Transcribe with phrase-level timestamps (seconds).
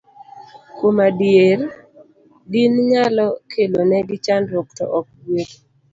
[0.77, 1.59] Kuom adier,
[2.51, 5.55] din nyalo kelonegi chandruok, to ok gweth